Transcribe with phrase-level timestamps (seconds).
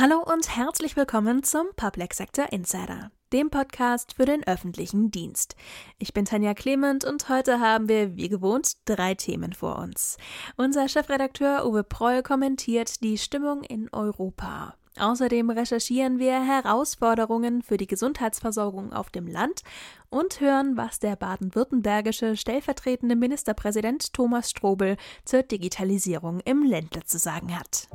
[0.00, 5.56] Hallo und herzlich willkommen zum Public Sector Insider, dem Podcast für den öffentlichen Dienst.
[5.98, 10.16] Ich bin Tanja Clement und heute haben wir, wie gewohnt, drei Themen vor uns.
[10.56, 14.76] Unser Chefredakteur Uwe Proll kommentiert die Stimmung in Europa.
[14.98, 19.62] Außerdem recherchieren wir Herausforderungen für die Gesundheitsversorgung auf dem Land
[20.10, 27.56] und hören, was der baden-württembergische stellvertretende Ministerpräsident Thomas Strobel zur Digitalisierung im Ländle zu sagen
[27.58, 27.88] hat.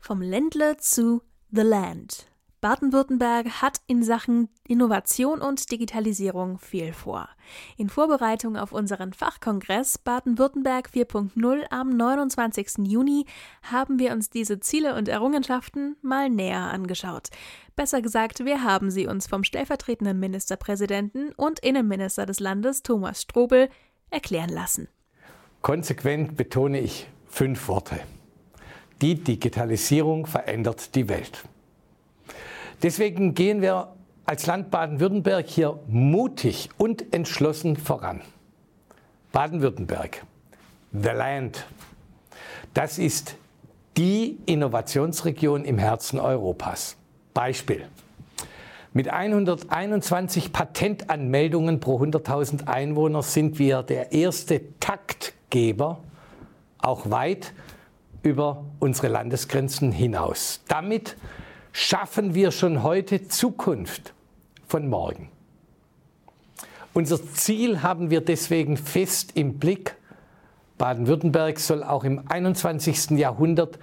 [0.00, 2.33] Vom Ländle zu The Land.
[2.64, 7.28] Baden-Württemberg hat in Sachen Innovation und Digitalisierung viel vor.
[7.76, 12.86] In Vorbereitung auf unseren Fachkongress Baden-Württemberg 4.0 am 29.
[12.86, 13.26] Juni
[13.64, 17.28] haben wir uns diese Ziele und Errungenschaften mal näher angeschaut.
[17.76, 23.68] Besser gesagt, wir haben sie uns vom stellvertretenden Ministerpräsidenten und Innenminister des Landes Thomas Strobel
[24.08, 24.88] erklären lassen.
[25.60, 28.00] Konsequent betone ich fünf Worte.
[29.02, 31.44] Die Digitalisierung verändert die Welt.
[32.82, 33.94] Deswegen gehen wir
[34.26, 38.20] als Land Baden-Württemberg hier mutig und entschlossen voran.
[39.32, 40.24] Baden-Württemberg,
[40.92, 41.66] The Land,
[42.72, 43.36] das ist
[43.96, 46.96] die Innovationsregion im Herzen Europas.
[47.34, 47.86] Beispiel.
[48.92, 55.98] Mit 121 Patentanmeldungen pro 100.000 Einwohner sind wir der erste Taktgeber,
[56.78, 57.52] auch weit
[58.22, 60.62] über unsere Landesgrenzen hinaus.
[60.68, 61.16] Damit
[61.74, 64.14] schaffen wir schon heute Zukunft
[64.68, 65.28] von morgen.
[66.94, 69.96] Unser Ziel haben wir deswegen fest im Blick.
[70.78, 73.18] Baden-Württemberg soll auch im 21.
[73.18, 73.80] Jahrhundert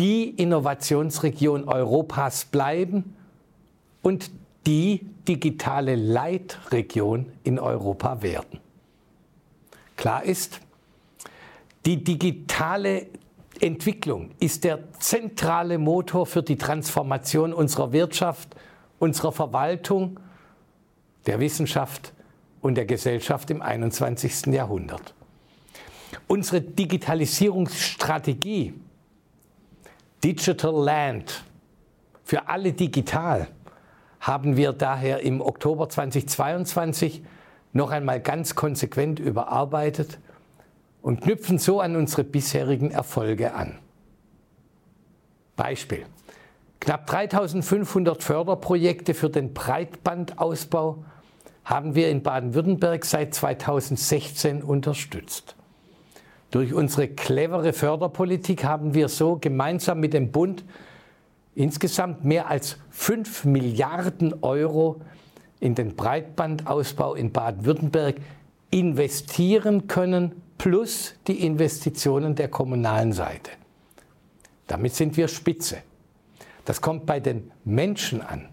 [0.00, 3.14] die Innovationsregion Europas bleiben
[4.02, 4.32] und
[4.66, 8.58] die digitale Leitregion in Europa werden.
[9.96, 10.60] Klar ist,
[11.86, 13.06] die digitale
[13.60, 18.56] Entwicklung ist der zentrale Motor für die Transformation unserer Wirtschaft,
[18.98, 20.18] unserer Verwaltung,
[21.26, 22.14] der Wissenschaft
[22.60, 24.46] und der Gesellschaft im 21.
[24.46, 25.14] Jahrhundert.
[26.26, 28.74] Unsere Digitalisierungsstrategie
[30.24, 31.44] Digital Land
[32.24, 33.46] für alle digital
[34.20, 37.22] haben wir daher im Oktober 2022
[37.72, 40.18] noch einmal ganz konsequent überarbeitet
[41.02, 43.78] und knüpfen so an unsere bisherigen Erfolge an.
[45.56, 46.04] Beispiel.
[46.80, 51.04] Knapp 3500 Förderprojekte für den Breitbandausbau
[51.64, 55.56] haben wir in Baden-Württemberg seit 2016 unterstützt.
[56.50, 60.64] Durch unsere clevere Förderpolitik haben wir so gemeinsam mit dem Bund
[61.54, 65.02] insgesamt mehr als 5 Milliarden Euro
[65.60, 68.16] in den Breitbandausbau in Baden-Württemberg
[68.70, 73.52] investieren können plus die Investitionen der kommunalen Seite.
[74.66, 75.78] Damit sind wir Spitze.
[76.64, 78.48] Das kommt bei den Menschen an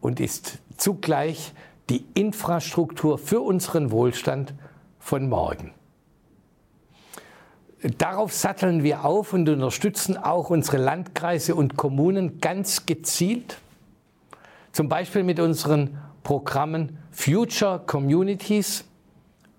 [0.00, 1.52] und ist zugleich
[1.88, 4.54] die Infrastruktur für unseren Wohlstand
[5.00, 5.72] von morgen.
[7.98, 13.58] Darauf satteln wir auf und unterstützen auch unsere Landkreise und Kommunen ganz gezielt,
[14.70, 18.84] zum Beispiel mit unseren Programmen Future Communities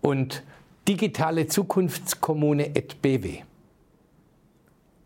[0.01, 0.43] und
[0.87, 3.39] digitale Zukunftskommune et BW.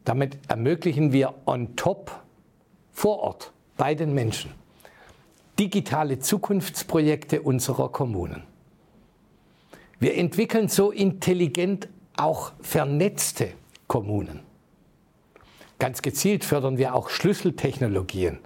[0.04, 2.24] Damit ermöglichen wir on top
[2.92, 4.52] vor Ort bei den Menschen
[5.60, 8.44] digitale Zukunftsprojekte unserer Kommunen.
[10.00, 11.88] Wir entwickeln so intelligent
[12.18, 13.50] auch vernetzte
[13.88, 14.42] Kommunen.
[15.80, 18.40] Ganz gezielt fördern wir auch Schlüsseltechnologien.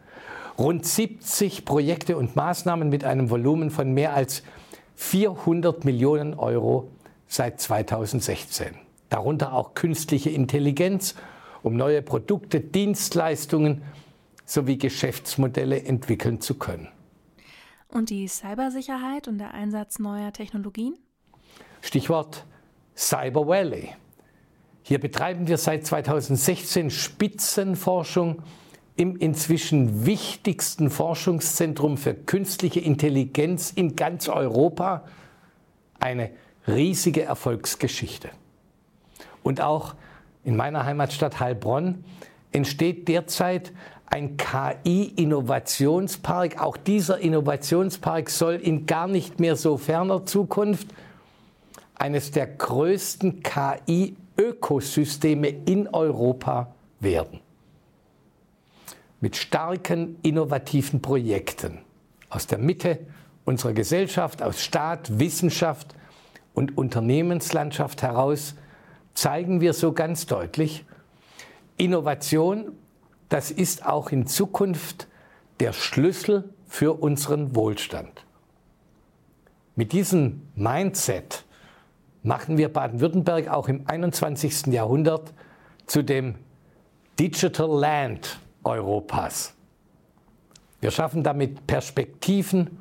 [0.57, 4.43] Rund 70 Projekte und Maßnahmen mit einem Volumen von mehr als
[4.95, 6.91] 400 Millionen Euro
[7.29, 8.75] seit 2016.
[9.07, 11.15] Darunter auch künstliche Intelligenz,
[11.63, 13.83] um neue Produkte, Dienstleistungen
[14.45, 16.89] sowie Geschäftsmodelle entwickeln zu können.
[17.87, 20.95] Und die Cybersicherheit und der Einsatz neuer Technologien?
[21.81, 22.45] Stichwort
[22.95, 23.89] Cyber Valley.
[24.83, 28.41] Hier betreiben wir seit 2016 Spitzenforschung
[28.95, 35.05] im inzwischen wichtigsten Forschungszentrum für künstliche Intelligenz in ganz Europa.
[35.99, 36.31] Eine
[36.69, 38.29] riesige Erfolgsgeschichte.
[39.43, 39.93] Und auch
[40.43, 42.03] in meiner Heimatstadt Heilbronn
[42.51, 43.71] entsteht derzeit
[44.05, 46.61] ein KI-Innovationspark.
[46.61, 50.89] Auch dieser Innovationspark soll in gar nicht mehr so ferner Zukunft
[51.95, 57.39] eines der größten KI-Ökosysteme in Europa werden.
[59.21, 61.79] Mit starken innovativen Projekten
[62.29, 62.99] aus der Mitte
[63.45, 65.93] unserer Gesellschaft, aus Staat, Wissenschaft
[66.53, 68.55] und Unternehmenslandschaft heraus
[69.13, 70.85] zeigen wir so ganz deutlich,
[71.77, 72.73] Innovation,
[73.29, 75.07] das ist auch in Zukunft
[75.59, 78.25] der Schlüssel für unseren Wohlstand.
[79.75, 81.45] Mit diesem Mindset
[82.21, 84.67] machen wir Baden-Württemberg auch im 21.
[84.67, 85.33] Jahrhundert
[85.85, 86.35] zu dem
[87.19, 89.53] Digital Land Europas.
[90.81, 92.79] Wir schaffen damit Perspektiven,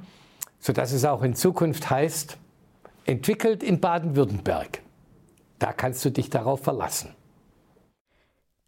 [0.61, 2.37] sodass es auch in Zukunft heißt,
[3.09, 4.83] entwickelt in Baden-Württemberg.
[5.59, 7.15] Da kannst du dich darauf verlassen.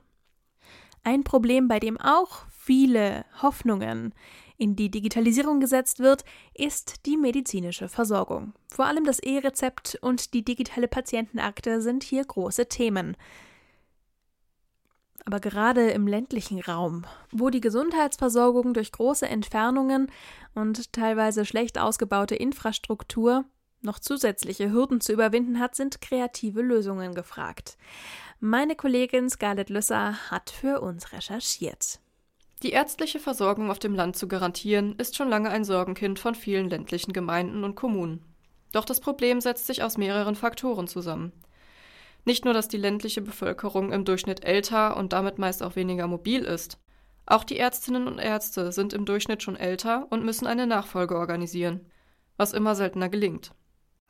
[1.05, 4.15] Ein Problem, bei dem auch viele Hoffnungen
[4.59, 8.53] in die Digitalisierung gesetzt wird, ist die medizinische Versorgung.
[8.71, 13.17] Vor allem das E-Rezept und die digitale Patientenakte sind hier große Themen.
[15.25, 20.11] Aber gerade im ländlichen Raum, wo die Gesundheitsversorgung durch große Entfernungen
[20.55, 23.45] und teilweise schlecht ausgebaute Infrastruktur
[23.81, 27.77] noch zusätzliche Hürden zu überwinden hat, sind kreative Lösungen gefragt.
[28.41, 32.01] Meine Kollegin Scarlett Lüsser hat für uns recherchiert.
[32.65, 36.69] Die ärztliche Versorgung auf dem Land zu garantieren, ist schon lange ein Sorgenkind von vielen
[36.69, 38.25] ländlichen Gemeinden und Kommunen.
[38.73, 41.33] Doch das Problem setzt sich aus mehreren Faktoren zusammen.
[42.25, 46.43] Nicht nur, dass die ländliche Bevölkerung im Durchschnitt älter und damit meist auch weniger mobil
[46.43, 46.79] ist.
[47.27, 51.87] Auch die Ärztinnen und Ärzte sind im Durchschnitt schon älter und müssen eine Nachfolge organisieren,
[52.37, 53.53] was immer seltener gelingt.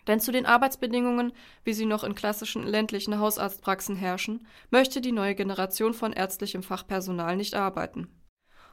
[0.07, 1.33] Denn zu den Arbeitsbedingungen,
[1.65, 7.37] wie sie noch in klassischen ländlichen Hausarztpraxen herrschen, möchte die neue Generation von ärztlichem Fachpersonal
[7.37, 8.09] nicht arbeiten.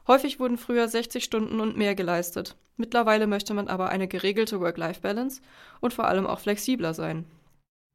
[0.07, 2.55] Häufig wurden früher 60 Stunden und mehr geleistet.
[2.77, 5.41] Mittlerweile möchte man aber eine geregelte Work-Life-Balance
[5.81, 7.25] und vor allem auch flexibler sein.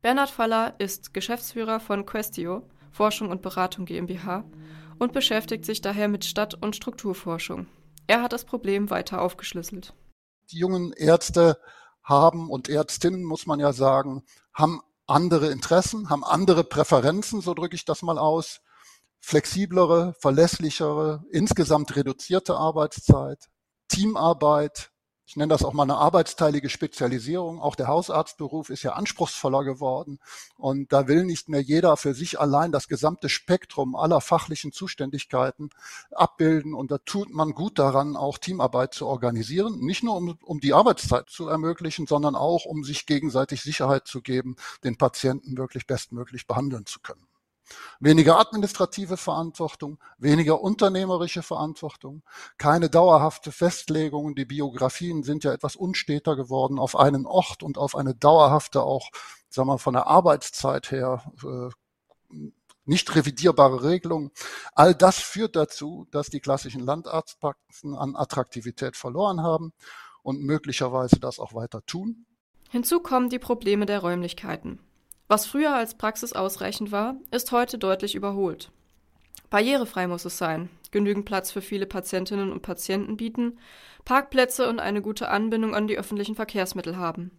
[0.03, 4.45] Bernhard Faller ist Geschäftsführer von Questio, Forschung und Beratung GmbH,
[4.99, 7.67] und beschäftigt sich daher mit Stadt- und Strukturforschung.
[8.07, 9.95] Er hat das Problem weiter aufgeschlüsselt.
[10.51, 11.59] Die jungen Ärzte
[12.03, 17.77] haben und Ärztinnen, muss man ja sagen, haben andere Interessen, haben andere Präferenzen, so drücke
[17.77, 18.61] ich das mal aus.
[19.20, 23.49] Flexiblere, verlässlichere, insgesamt reduzierte Arbeitszeit,
[23.88, 24.90] Teamarbeit,
[25.31, 27.61] ich nenne das auch mal eine arbeitsteilige Spezialisierung.
[27.61, 30.19] Auch der Hausarztberuf ist ja anspruchsvoller geworden.
[30.56, 35.70] Und da will nicht mehr jeder für sich allein das gesamte Spektrum aller fachlichen Zuständigkeiten
[36.11, 36.75] abbilden.
[36.75, 39.78] Und da tut man gut daran, auch Teamarbeit zu organisieren.
[39.78, 44.23] Nicht nur um, um die Arbeitszeit zu ermöglichen, sondern auch um sich gegenseitig Sicherheit zu
[44.23, 47.30] geben, den Patienten wirklich bestmöglich behandeln zu können.
[48.00, 52.22] Weniger administrative Verantwortung, weniger unternehmerische Verantwortung,
[52.58, 54.34] keine dauerhafte Festlegung.
[54.34, 59.11] Die Biografien sind ja etwas unsteter geworden auf einen Ort und auf eine dauerhafte auch,
[59.49, 62.49] sagen wir, von der Arbeitszeit her äh,
[62.84, 64.31] nicht revidierbare Regelung.
[64.75, 69.73] All das führt dazu, dass die klassischen Landarztpraxen an Attraktivität verloren haben
[70.23, 72.26] und möglicherweise das auch weiter tun.
[72.69, 74.81] Hinzu kommen die Probleme der Räumlichkeiten.
[75.31, 78.73] Was früher als Praxis ausreichend war, ist heute deutlich überholt.
[79.49, 83.56] Barrierefrei muss es sein, genügend Platz für viele Patientinnen und Patienten bieten,
[84.05, 87.31] Parkplätze und eine gute Anbindung an die öffentlichen Verkehrsmittel haben.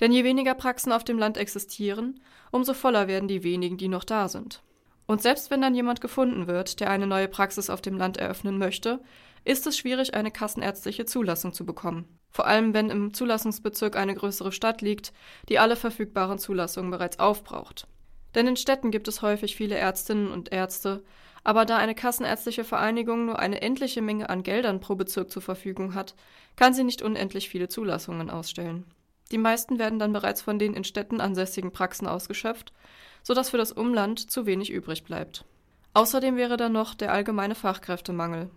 [0.00, 2.20] Denn je weniger Praxen auf dem Land existieren,
[2.50, 4.62] umso voller werden die wenigen, die noch da sind.
[5.06, 8.58] Und selbst wenn dann jemand gefunden wird, der eine neue Praxis auf dem Land eröffnen
[8.58, 9.00] möchte,
[9.48, 12.18] ist es schwierig, eine kassenärztliche Zulassung zu bekommen.
[12.30, 15.14] Vor allem, wenn im Zulassungsbezirk eine größere Stadt liegt,
[15.48, 17.86] die alle verfügbaren Zulassungen bereits aufbraucht.
[18.34, 21.02] Denn in Städten gibt es häufig viele Ärztinnen und Ärzte,
[21.44, 25.94] aber da eine kassenärztliche Vereinigung nur eine endliche Menge an Geldern pro Bezirk zur Verfügung
[25.94, 26.14] hat,
[26.56, 28.84] kann sie nicht unendlich viele Zulassungen ausstellen.
[29.30, 32.74] Die meisten werden dann bereits von den in Städten ansässigen Praxen ausgeschöpft,
[33.22, 35.46] sodass für das Umland zu wenig übrig bleibt.
[35.94, 38.50] Außerdem wäre dann noch der allgemeine Fachkräftemangel.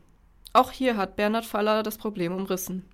[0.53, 2.89] Auch hier hat Bernhard Faller das Problem umrissen.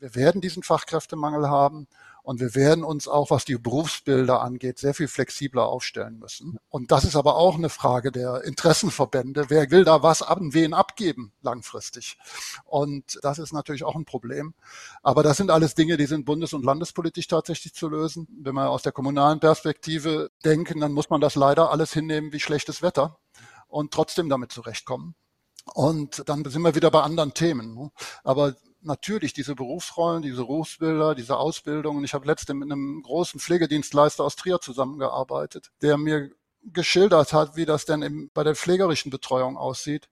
[0.00, 1.88] Wir werden diesen Fachkräftemangel haben
[2.22, 6.56] und wir werden uns auch, was die Berufsbilder angeht, sehr viel flexibler aufstellen müssen.
[6.68, 9.46] Und das ist aber auch eine Frage der Interessenverbände.
[9.48, 12.16] Wer will da was an wen abgeben langfristig?
[12.64, 14.54] Und das ist natürlich auch ein Problem.
[15.02, 18.28] Aber das sind alles Dinge, die sind bundes- und landespolitisch tatsächlich zu lösen.
[18.40, 22.40] Wenn wir aus der kommunalen Perspektive denken, dann muss man das leider alles hinnehmen wie
[22.40, 23.18] schlechtes Wetter
[23.66, 25.16] und trotzdem damit zurechtkommen.
[25.74, 27.74] Und dann sind wir wieder bei anderen Themen.
[27.74, 27.90] Ne?
[28.24, 32.04] Aber natürlich diese Berufsrollen, diese Berufsbilder, diese Ausbildungen.
[32.04, 36.30] Ich habe letzte mit einem großen Pflegedienstleister aus Trier zusammengearbeitet, der mir
[36.64, 40.08] geschildert hat, wie das denn im, bei der pflegerischen Betreuung aussieht.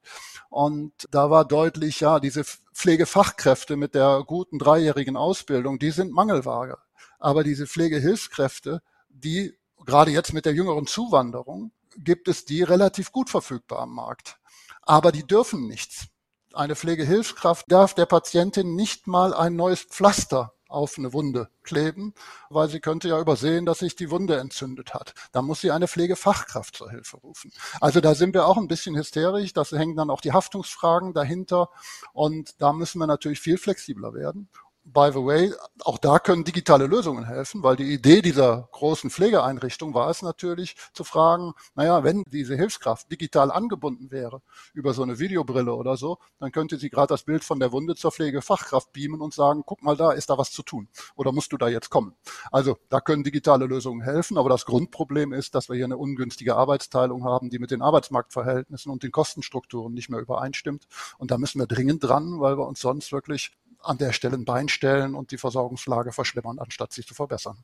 [0.49, 6.79] Und da war deutlich, ja, diese Pflegefachkräfte mit der guten dreijährigen Ausbildung, die sind Mangelware.
[7.19, 13.31] Aber diese Pflegehilfskräfte, die gerade jetzt mit der jüngeren Zuwanderung, gibt es die relativ gut
[13.31, 14.39] verfügbar am Markt.
[14.87, 16.07] Aber die dürfen nichts.
[16.55, 22.15] Eine Pflegehilfskraft darf der Patientin nicht mal ein neues Pflaster auf eine Wunde kleben,
[22.51, 25.15] weil sie könnte ja übersehen, dass sich die Wunde entzündet hat.
[25.33, 27.53] Da muss sie eine Pflegefachkraft zur Hilfe rufen.
[27.81, 29.53] Also da sind wir auch ein bisschen hysterisch.
[29.53, 31.69] Das hängen dann auch die Haftungsfragen dahinter.
[32.13, 34.49] Und da müssen wir natürlich viel flexibler werden
[34.87, 35.53] by the way,
[35.85, 40.77] auch da können digitale Lösungen helfen, weil die Idee dieser großen Pflegeeinrichtung war es natürlich
[40.93, 44.43] zu fragen, naja, wenn diese Hilfskraft digital angebunden wäre
[44.75, 47.97] über so eine Videobrille oder so, dann könnte sie gerade das Bild von der Wunde
[47.97, 51.53] zur Pflegefachkraft beamen und sagen, guck mal da, ist da was zu tun oder musst
[51.53, 52.15] du da jetzt kommen.
[52.53, 56.55] Also da können digitale Lösungen helfen, aber das Grundproblem ist, dass wir hier eine ungünstige
[56.55, 60.87] Arbeitsteilung haben, die mit den Arbeitsmarktverhältnissen und den Kostenstrukturen nicht mehr übereinstimmt.
[61.19, 63.51] Und da müssen wir dringend dran, weil wir uns sonst wirklich
[63.89, 67.59] an der Stelle ein Bein stellen und die Versorgungslage verschlimmern, anstatt sich zu verbessern.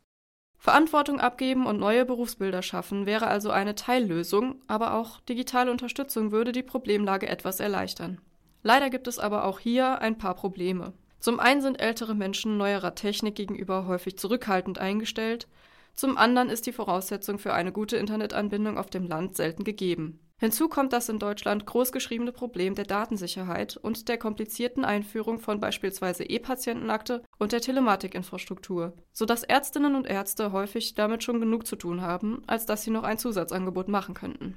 [0.58, 6.52] Verantwortung abgeben und neue Berufsbilder schaffen wäre also eine Teillösung, aber auch digitale Unterstützung würde
[6.52, 8.20] die Problemlage etwas erleichtern.
[8.62, 10.92] Leider gibt es aber auch hier ein paar Probleme.
[11.18, 15.48] Zum einen sind ältere Menschen neuerer Technik gegenüber häufig zurückhaltend eingestellt,
[15.94, 20.20] zum anderen ist die Voraussetzung für eine gute Internetanbindung auf dem Land selten gegeben.
[20.42, 26.24] Hinzu kommt das in Deutschland großgeschriebene Problem der Datensicherheit und der komplizierten Einführung von beispielsweise
[26.24, 32.42] E-Patientenakte und der Telematikinfrastruktur, sodass Ärztinnen und Ärzte häufig damit schon genug zu tun haben,
[32.48, 34.56] als dass sie noch ein Zusatzangebot machen könnten.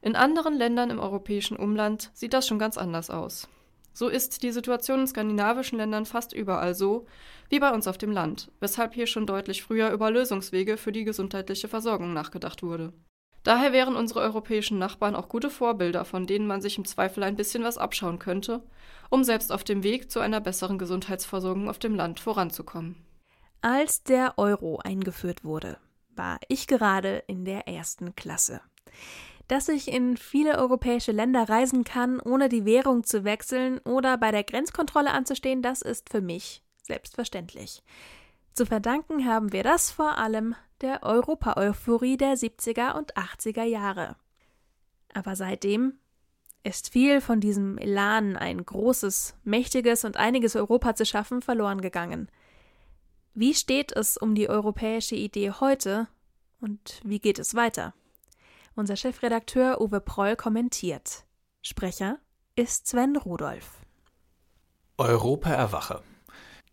[0.00, 3.48] In anderen Ländern im europäischen Umland sieht das schon ganz anders aus.
[3.92, 7.04] So ist die Situation in skandinavischen Ländern fast überall so
[7.50, 11.04] wie bei uns auf dem Land, weshalb hier schon deutlich früher über Lösungswege für die
[11.04, 12.94] gesundheitliche Versorgung nachgedacht wurde.
[13.44, 17.36] Daher wären unsere europäischen Nachbarn auch gute Vorbilder, von denen man sich im Zweifel ein
[17.36, 18.62] bisschen was abschauen könnte,
[19.10, 22.96] um selbst auf dem Weg zu einer besseren Gesundheitsversorgung auf dem Land voranzukommen.
[23.60, 25.78] Als der Euro eingeführt wurde,
[26.14, 28.60] war ich gerade in der ersten Klasse.
[29.46, 34.30] Dass ich in viele europäische Länder reisen kann, ohne die Währung zu wechseln oder bei
[34.30, 37.82] der Grenzkontrolle anzustehen, das ist für mich selbstverständlich.
[38.58, 44.16] Zu verdanken haben wir das vor allem der Europa-Euphorie der 70er und 80er Jahre.
[45.14, 46.00] Aber seitdem
[46.64, 52.32] ist viel von diesem Elan, ein großes, mächtiges und einiges Europa zu schaffen, verloren gegangen.
[53.32, 56.08] Wie steht es um die europäische Idee heute
[56.60, 57.94] und wie geht es weiter?
[58.74, 61.22] Unser Chefredakteur Uwe Proll kommentiert.
[61.62, 62.18] Sprecher
[62.56, 63.82] ist Sven Rudolph.
[64.96, 66.02] Europa erwache.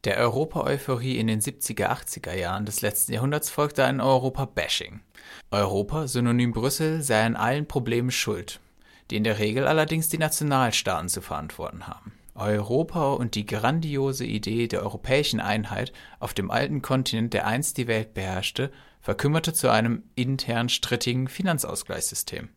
[0.05, 4.99] Der Europa-Euphorie in den 70er, 80er Jahren des letzten Jahrhunderts folgte ein Europa-Bashing.
[5.49, 8.59] Europa, synonym Brüssel, sei an allen Problemen schuld,
[9.09, 12.13] die in der Regel allerdings die Nationalstaaten zu verantworten haben.
[12.35, 17.87] Europa und die grandiose Idee der europäischen Einheit auf dem alten Kontinent, der einst die
[17.87, 18.71] Welt beherrschte,
[19.01, 22.49] verkümmerte zu einem intern strittigen Finanzausgleichssystem.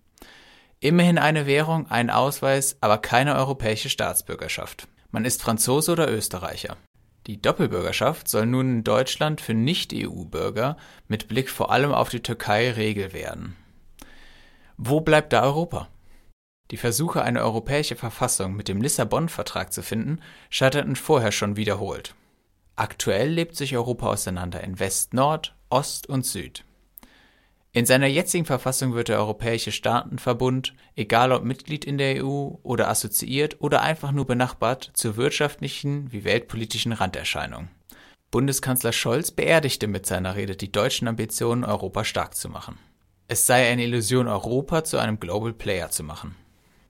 [0.80, 4.86] Immerhin eine Währung, ein Ausweis, aber keine europäische Staatsbürgerschaft.
[5.10, 6.76] Man ist Franzose oder Österreicher.
[7.28, 12.70] Die Doppelbürgerschaft soll nun in Deutschland für Nicht-EU-Bürger mit Blick vor allem auf die Türkei
[12.70, 13.54] Regel werden.
[14.78, 15.88] Wo bleibt da Europa?
[16.70, 22.14] Die Versuche, eine europäische Verfassung mit dem Lissabon-Vertrag zu finden, scheiterten vorher schon wiederholt.
[22.76, 26.64] Aktuell lebt sich Europa auseinander in West, Nord, Ost und Süd.
[27.78, 32.88] In seiner jetzigen Verfassung wird der Europäische Staatenverbund, egal ob Mitglied in der EU oder
[32.88, 37.68] assoziiert oder einfach nur benachbart, zur wirtschaftlichen wie weltpolitischen Randerscheinung.
[38.32, 42.80] Bundeskanzler Scholz beerdigte mit seiner Rede die deutschen Ambitionen, Europa stark zu machen.
[43.28, 46.34] Es sei eine Illusion, Europa zu einem Global Player zu machen.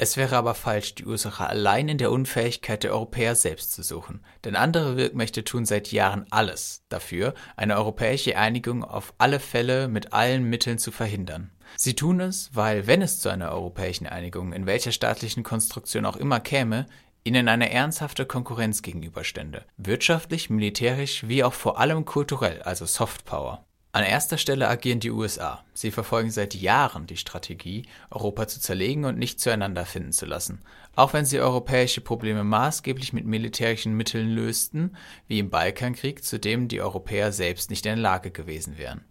[0.01, 4.25] Es wäre aber falsch, die Ursache allein in der Unfähigkeit der Europäer selbst zu suchen,
[4.45, 10.13] denn andere Wirkmächte tun seit Jahren alles dafür, eine europäische Einigung auf alle Fälle mit
[10.13, 11.51] allen Mitteln zu verhindern.
[11.77, 16.17] Sie tun es, weil, wenn es zu einer europäischen Einigung in welcher staatlichen Konstruktion auch
[16.17, 16.87] immer käme,
[17.25, 23.68] ihnen eine ernsthafte Konkurrenz gegenüberstände, wirtschaftlich, militärisch wie auch vor allem kulturell, also Softpower.
[23.99, 25.65] An erster Stelle agieren die USA.
[25.75, 30.61] Sie verfolgen seit Jahren die Strategie, Europa zu zerlegen und nicht zueinander finden zu lassen.
[30.95, 36.69] Auch wenn sie europäische Probleme maßgeblich mit militärischen Mitteln lösten, wie im Balkankrieg, zu dem
[36.69, 39.05] die Europäer selbst nicht in der Lage gewesen wären.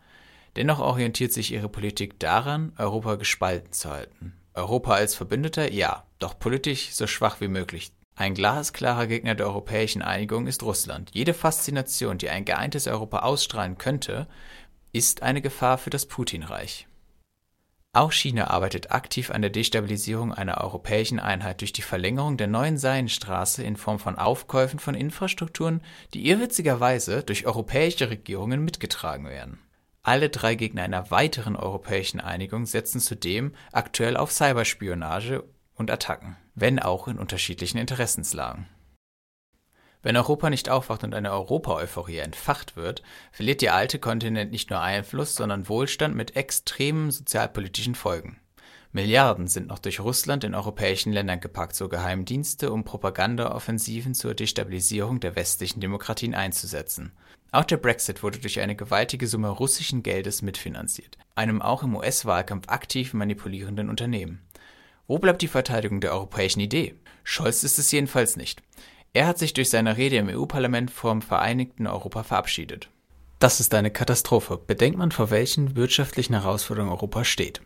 [0.56, 4.38] Dennoch orientiert sich ihre Politik daran, Europa gespalten zu halten.
[4.54, 7.92] Europa als Verbündeter, ja, doch politisch so schwach wie möglich.
[8.20, 11.12] Ein glasklarer Gegner der europäischen Einigung ist Russland.
[11.14, 14.28] Jede Faszination, die ein geeintes Europa ausstrahlen könnte,
[14.92, 16.88] ist eine Gefahr für das Putin-Reich.
[17.94, 22.78] Auch China arbeitet aktiv an der Destabilisierung einer europäischen Einheit durch die Verlängerung der neuen
[22.78, 25.82] Seidenstraße in Form von Aufkäufen von Infrastrukturen,
[26.14, 29.58] die irrwitzigerweise durch europäische Regierungen mitgetragen werden.
[30.04, 36.80] Alle drei Gegner einer weiteren europäischen Einigung setzen zudem aktuell auf Cyberspionage und Attacken, wenn
[36.80, 38.68] auch in unterschiedlichen Interessenslagen.
[40.08, 44.80] Wenn Europa nicht aufwacht und eine Europa-Euphorie entfacht wird, verliert der alte Kontinent nicht nur
[44.80, 48.40] Einfluss, sondern Wohlstand mit extremen sozialpolitischen Folgen.
[48.94, 55.20] Milliarden sind noch durch Russland in europäischen Ländern gepackt, so Geheimdienste, um Propagandaoffensiven zur Destabilisierung
[55.20, 57.12] der westlichen Demokratien einzusetzen.
[57.52, 62.70] Auch der Brexit wurde durch eine gewaltige Summe russischen Geldes mitfinanziert, einem auch im US-Wahlkampf
[62.70, 64.42] aktiv manipulierenden Unternehmen.
[65.06, 66.96] Wo bleibt die Verteidigung der europäischen Idee?
[67.26, 68.62] Scholz ist es jedenfalls nicht.
[69.14, 72.90] Er hat sich durch seine Rede im EU-Parlament vom vereinigten Europa verabschiedet.
[73.40, 74.58] Das ist eine Katastrophe.
[74.58, 77.62] Bedenkt man, vor welchen wirtschaftlichen Herausforderungen Europa steht.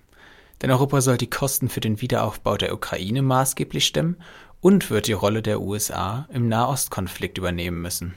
[0.61, 4.17] Denn Europa soll die Kosten für den Wiederaufbau der Ukraine maßgeblich stemmen
[4.59, 8.13] und wird die Rolle der USA im Nahostkonflikt übernehmen müssen.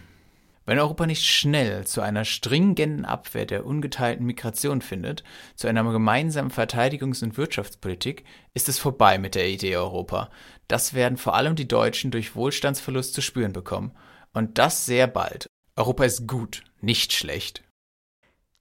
[0.66, 5.22] Wenn Europa nicht schnell zu einer stringenten Abwehr der ungeteilten Migration findet,
[5.56, 10.30] zu einer gemeinsamen Verteidigungs- und Wirtschaftspolitik, ist es vorbei mit der Idee Europa.
[10.66, 13.92] Das werden vor allem die Deutschen durch Wohlstandsverlust zu spüren bekommen.
[14.32, 15.48] Und das sehr bald.
[15.76, 17.62] Europa ist gut, nicht schlecht.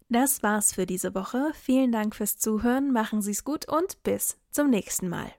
[0.09, 1.51] Das war's für diese Woche.
[1.59, 5.31] Vielen Dank fürs Zuhören, machen Sie's gut und bis zum nächsten Mal.